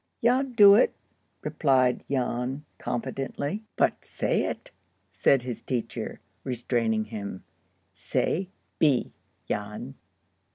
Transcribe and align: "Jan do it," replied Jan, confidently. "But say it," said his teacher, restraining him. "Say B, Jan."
"Jan 0.23 0.53
do 0.53 0.73
it," 0.73 0.95
replied 1.43 2.03
Jan, 2.09 2.65
confidently. 2.79 3.61
"But 3.75 4.03
say 4.03 4.45
it," 4.45 4.71
said 5.13 5.43
his 5.43 5.61
teacher, 5.61 6.19
restraining 6.43 7.05
him. 7.05 7.43
"Say 7.93 8.49
B, 8.79 9.13
Jan." 9.47 9.93